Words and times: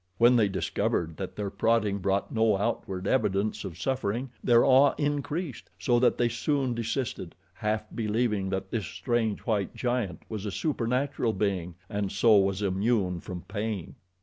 When 0.17 0.35
they 0.35 0.47
discovered 0.49 1.17
that 1.17 1.35
their 1.35 1.51
prodding 1.51 1.99
brought 1.99 2.33
no 2.33 2.57
outward 2.57 3.05
evidence 3.05 3.63
of 3.63 3.79
suffering, 3.79 4.31
their 4.43 4.65
awe 4.65 4.95
increased, 4.97 5.69
so 5.77 5.99
that 5.99 6.17
they 6.17 6.27
soon 6.27 6.73
desisted, 6.73 7.35
half 7.53 7.83
believing 7.93 8.49
that 8.49 8.71
this 8.71 8.87
strange 8.87 9.41
white 9.41 9.75
giant 9.75 10.23
was 10.27 10.43
a 10.47 10.51
supernatural 10.51 11.33
being 11.33 11.75
and 11.87 12.11
so 12.11 12.35
was 12.39 12.63
immune 12.63 13.19
from 13.19 13.41
pain. 13.43 13.93